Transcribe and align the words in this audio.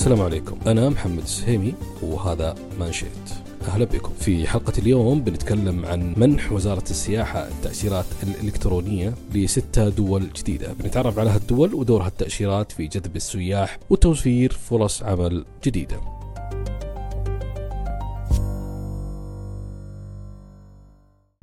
السلام 0.00 0.20
عليكم. 0.20 0.58
أنا 0.66 0.88
محمد 0.88 1.22
السهيمي 1.22 1.74
وهذا 2.02 2.54
مانشيت. 2.78 3.10
أهلا 3.68 3.84
بكم. 3.84 4.12
في 4.20 4.46
حلقة 4.46 4.72
اليوم 4.78 5.20
بنتكلم 5.20 5.86
عن 5.86 6.14
منح 6.16 6.52
وزارة 6.52 6.84
السياحة 6.90 7.48
التأشيرات 7.48 8.04
الإلكترونية 8.22 9.14
لستة 9.34 9.88
دول 9.88 10.28
جديدة. 10.36 10.72
بنتعرف 10.72 11.18
على 11.18 11.30
هالدول 11.30 11.74
ودورها 11.74 12.06
التأشيرات 12.06 12.72
في 12.72 12.86
جذب 12.86 13.16
السياح 13.16 13.78
وتوفير 13.90 14.52
فرص 14.52 15.02
عمل 15.02 15.44
جديدة. 15.64 16.00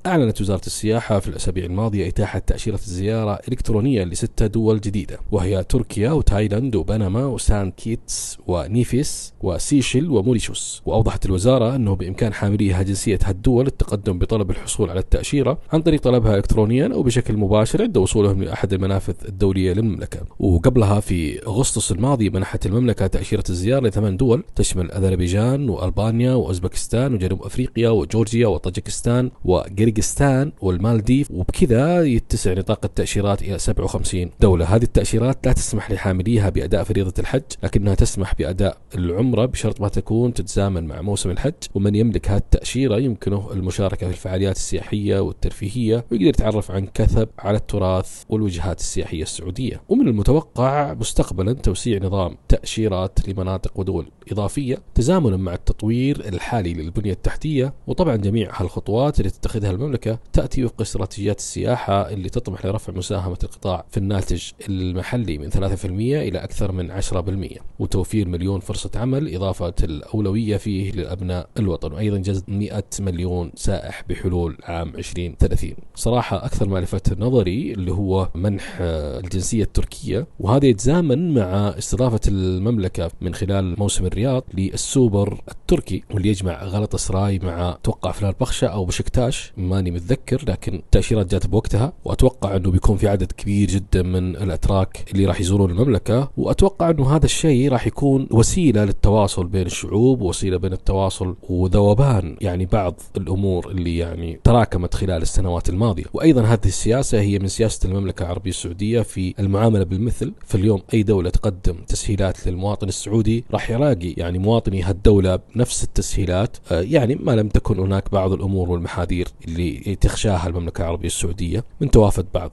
أعلنت 0.08 0.42
وزارة 0.42 0.62
السياحة 0.66 1.20
في 1.20 1.28
الأسابيع 1.28 1.66
الماضية 1.66 2.08
إتاحة 2.08 2.40
تأشيرة 2.40 2.76
الزيارة 2.76 3.40
إلكترونية 3.48 4.04
لستة 4.04 4.48
دول 4.48 4.82
جديدة 4.82 5.20
وهي 5.32 5.64
تركيا 5.64 6.12
وتايلاند 6.12 6.76
وبنما 6.76 7.26
وسان 7.26 7.72
كيتس 7.72 8.38
ونيفيس 8.48 9.34
وسيشل 9.42 10.12
وموريشوس 10.12 10.82
وأوضحت 10.86 11.26
الوزارة 11.26 11.76
أنه 11.76 11.96
بإمكان 11.96 12.34
حامليها 12.34 12.84
جنسية 12.84 13.20
هالدول 13.24 13.68
التقدم 13.68 14.20
بطلب 14.20 14.52
الحصول 14.52 14.90
على 14.90 15.00
التأشيرة 15.00 15.60
عن 15.74 15.82
طريق 15.82 16.02
طلبها 16.02 16.36
إلكترونيا 16.36 16.94
أو 16.94 17.04
بشكل 17.04 17.38
مباشر 17.38 17.82
عند 17.82 17.98
وصولهم 17.98 18.44
لأحد 18.44 18.74
المنافذ 18.74 19.14
الدولية 19.28 19.74
للمملكة. 19.74 20.20
وقبلها 20.40 21.00
في 21.00 21.46
أغسطس 21.48 21.92
الماضي 21.92 22.30
منحت 22.30 22.66
المملكة 22.66 23.08
تأشيرة 23.08 23.44
الزيارة 23.50 23.88
لثمان 23.88 24.18
دول 24.18 24.44
تشمل 24.56 24.92
أذربيجان 24.92 25.70
وألبانيا 25.70 26.34
وأوزبكستان 26.34 27.14
وجنوب 27.14 27.44
أفريقيا 27.44 27.90
وجورجيا 27.90 28.48
وطاجكستان 28.48 29.32
وقرق 29.46 29.97
كازاخستان 29.98 30.52
والمالديف 30.62 31.32
وبكذا 31.32 32.04
يتسع 32.04 32.54
نطاق 32.54 32.80
التأشيرات 32.86 33.42
إلى 33.42 33.60
57 33.60 34.32
دولة. 34.40 34.66
هذه 34.66 34.84
التأشيرات 34.84 35.48
لا 35.48 35.54
تسمح 35.54 35.92
لحامليها 35.92 36.50
بأداء 36.50 36.84
فريضة 36.84 37.14
الحج 37.20 37.42
لكنها 37.64 37.96
تسمح 37.96 38.36
بأداء 38.36 38.78
العمرة 38.96 39.46
بشرط 39.46 39.82
ما 39.82 39.88
تكون 39.88 40.34
تتزامن 40.34 40.88
مع 40.88 41.02
موسم 41.02 41.30
الحج 41.30 41.54
ومن 41.76 41.96
يملك 41.96 42.30
هذه 42.30 42.38
التأشيرة 42.38 42.98
يمكنه 42.98 43.50
المشاركة 43.52 44.08
في 44.08 44.14
الفعاليات 44.14 44.56
السياحية 44.56 45.20
والترفيهية 45.20 46.06
ويقدر 46.12 46.28
يتعرف 46.28 46.72
عن 46.72 46.88
كثب 46.94 47.28
على 47.40 47.58
التراث 47.58 48.24
والوجهات 48.30 48.80
السياحية 48.80 49.24
السعودية. 49.24 49.82
ومن 49.90 50.08
المتوقع 50.08 50.94
مستقبلا 50.94 51.54
توسيع 51.54 52.00
نظام 52.04 52.38
تأشيرات 52.48 53.30
لمناطق 53.30 53.80
ودول 53.80 54.06
إضافية 54.32 54.78
تزامنا 54.96 55.38
مع 55.38 55.54
التطوير 55.54 56.28
الحالي 56.28 56.74
للبنية 56.74 57.12
التحتية 57.12 57.74
وطبعا 57.88 58.16
جميع 58.16 58.50
هالخطوات 58.54 59.20
اللي 59.20 59.30
تتخذها 59.30 59.72
المملكة 59.72 59.87
تأتي 60.34 60.64
وفق 60.66 60.82
استراتيجية 60.82 61.32
السياحة 61.32 62.10
اللي 62.10 62.30
تطمح 62.30 62.66
لرفع 62.66 62.94
مساهمة 62.94 63.38
القطاع 63.44 63.86
في 63.90 63.98
الناتج 63.98 64.44
المحلي 64.70 65.38
من 65.38 65.52
3% 65.52 65.58
إلى 65.86 66.40
أكثر 66.40 66.72
من 66.72 67.02
10% 67.02 67.60
وتوفير 67.80 68.28
مليون 68.28 68.60
فرصة 68.60 68.92
عمل 68.96 69.36
إضافة 69.36 69.74
الأولوية 69.84 70.58
فيه 70.58 70.92
للأبناء 70.92 71.50
الوطن 71.60 71.94
وأيضا 71.94 72.18
جذب 72.18 72.44
100 72.48 72.84
مليون 73.00 73.52
سائح 73.56 74.04
بحلول 74.10 74.58
عام 74.64 74.90
2030 74.96 75.74
صراحة 75.96 76.46
أكثر 76.46 76.70
ما 76.70 76.80
لفت 76.80 77.20
نظري 77.20 77.72
اللي 77.72 77.92
هو 77.92 78.30
منح 78.36 78.78
الجنسية 78.82 79.64
التركية 79.64 80.28
وهذا 80.40 80.66
يتزامن 80.66 81.34
مع 81.34 81.68
استضافة 81.78 82.20
المملكة 82.28 83.12
من 83.22 83.34
خلال 83.36 83.76
موسم 83.80 84.06
الرياض 84.06 84.44
للسوبر 84.54 85.42
التركي 85.52 86.04
واللي 86.14 86.30
يجمع 86.30 86.64
غلط 86.64 86.96
سراي 86.96 87.40
مع 87.40 87.78
توقع 87.84 88.12
فلان 88.12 88.34
بخشة 88.42 88.68
أو 88.68 88.86
بشكتاش 88.86 89.54
ماني 89.78 89.92
متذكر 89.92 90.44
لكن 90.48 90.76
التأشيرات 90.76 91.32
جات 91.32 91.48
بوقتها 91.48 91.94
وأتوقع 92.06 92.56
أنه 92.56 92.72
بيكون 92.72 92.98
في 92.98 93.08
عدد 93.08 93.32
كبير 93.32 93.68
جدا 93.68 94.04
من 94.04 94.36
الأتراك 94.36 95.06
اللي 95.14 95.26
راح 95.26 95.42
يزورون 95.42 95.72
المملكة 95.72 96.32
وأتوقع 96.38 96.90
أنه 96.90 97.16
هذا 97.16 97.26
الشيء 97.26 97.72
راح 97.72 97.88
يكون 97.88 98.28
وسيلة 98.32 98.86
للتواصل 98.86 99.48
بين 99.48 99.66
الشعوب 99.66 100.22
ووسيلة 100.22 100.58
بين 100.58 100.74
التواصل 100.74 101.36
وذوبان 101.50 102.38
يعني 102.42 102.66
بعض 102.66 103.02
الأمور 103.18 103.72
اللي 103.72 103.98
يعني 103.98 104.40
تراكمت 104.44 104.94
خلال 104.94 105.22
السنوات 105.22 105.70
الماضية. 105.70 106.04
وأيضا 106.14 106.42
هذه 106.42 106.66
السياسة 106.66 107.20
هي 107.22 107.40
من 107.40 107.48
سياسة 107.48 107.90
المملكة 107.90 108.24
العربية 108.24 108.50
السعودية 108.50 109.02
في 109.02 109.34
المعاملة 109.40 109.84
بالمثل. 109.84 110.34
فاليوم 110.46 110.82
أي 110.94 111.04
دولة 111.04 111.30
تقدم 111.30 111.76
تسهيلات 111.88 112.48
للمواطن 112.48 112.88
السعودي 112.88 113.44
راح 113.52 113.70
يلاقي 113.70 114.14
يعني 114.18 114.40
مواطني 114.40 114.82
هالدولة 114.84 115.40
بنفس 115.56 115.84
التسهيلات. 115.84 116.58
آه، 116.72 116.82
يعني 116.82 117.16
ما 117.16 117.32
لم 117.32 117.50
تكن 117.50 117.80
هناك 117.80 118.12
بعض 118.12 118.34
الأمور 118.34 118.70
والمحاذير 118.70 119.28
اللي 119.48 119.57
تخشاها 120.02 120.48
المملكة 120.48 120.82
العربية 120.82 121.08
السعودية 121.08 121.64
من 121.82 121.92
توافد 121.92 122.26
بعض 122.34 122.52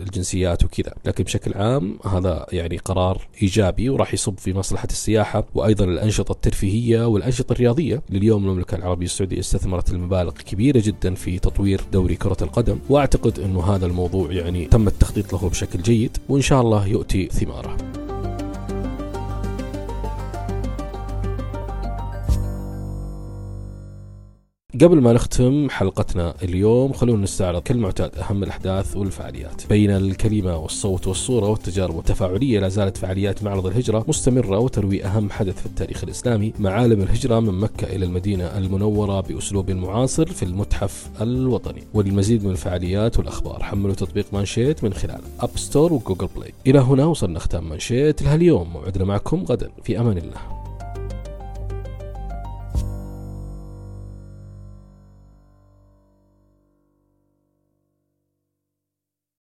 الجنسيات 0.00 0.64
وكذا. 0.64 0.94
لكن 1.04 1.24
بشكل 1.24 1.54
عام 1.54 1.98
هذا 2.04 2.46
يعني 2.52 2.76
قرار 2.76 3.28
إيجابي 3.42 3.90
وراح 3.90 4.14
يصب 4.14 4.38
في 4.38 4.52
مصلحة 4.52 4.88
السياحة 4.90 5.44
وأيضا 5.54 5.84
الأنشطة 5.84 6.32
الترفيهية 6.32 7.06
والأنشطة 7.06 7.52
الرياضية. 7.52 8.02
لليوم 8.10 8.44
المملكة 8.44 8.74
العربية 8.74 9.06
السعودية 9.06 9.40
استثمرت 9.40 9.90
المبالغ 9.90 10.32
كبيرة 10.32 10.82
جدا 10.84 11.14
في 11.14 11.38
تطوير 11.38 11.80
دوري 11.92 12.16
كرة 12.16 12.36
القدم 12.42 12.78
وأعتقد 12.88 13.40
أنه 13.40 13.74
هذا 13.74 13.86
الموضوع 13.86 14.32
يعني 14.32 14.64
تم 14.64 14.86
التخطيط 14.86 15.32
له 15.32 15.48
بشكل 15.48 15.82
جيد 15.82 16.16
وإن 16.28 16.42
شاء 16.42 16.60
الله 16.60 16.86
يؤتي 16.86 17.26
ثماره. 17.26 17.93
قبل 24.82 25.00
ما 25.00 25.12
نختم 25.12 25.70
حلقتنا 25.70 26.34
اليوم 26.42 26.92
خلونا 26.92 27.22
نستعرض 27.22 27.62
كالمعتاد 27.62 28.18
أهم 28.18 28.42
الأحداث 28.42 28.96
والفعاليات. 28.96 29.66
بين 29.68 29.90
الكلمة 29.90 30.56
والصوت 30.56 31.06
والصورة 31.06 31.48
والتجارب 31.48 31.98
التفاعلية 31.98 32.60
لا 32.60 32.68
زالت 32.68 32.96
فعاليات 32.96 33.42
معرض 33.42 33.66
الهجرة 33.66 34.04
مستمرة 34.08 34.58
وتروي 34.58 35.04
أهم 35.04 35.30
حدث 35.30 35.60
في 35.60 35.66
التاريخ 35.66 36.04
الإسلامي. 36.04 36.52
معالم 36.58 37.02
الهجرة 37.02 37.40
من 37.40 37.60
مكة 37.60 37.96
إلى 37.96 38.04
المدينة 38.04 38.44
المنورة 38.44 39.20
بأسلوب 39.20 39.70
معاصر 39.70 40.26
في 40.26 40.42
المتحف 40.42 41.10
الوطني. 41.20 41.82
وللمزيد 41.94 42.44
من 42.44 42.50
الفعاليات 42.50 43.18
والأخبار 43.18 43.62
حملوا 43.62 43.94
تطبيق 43.94 44.26
مانشيت 44.32 44.84
من 44.84 44.94
خلال 44.94 45.20
App 45.40 45.50
Store 45.56 45.92
و 45.92 45.97
Google 45.97 46.28
Play 46.36 46.52
إلى 46.66 46.78
هنا 46.78 47.04
وصلنا 47.04 47.38
ختام 47.38 47.68
مانشيت 47.68 48.22
لهاليوم. 48.22 48.70
موعدنا 48.72 49.04
معكم 49.04 49.44
غدا. 49.44 49.70
في 49.82 50.00
أمان 50.00 50.18
الله. 50.18 50.53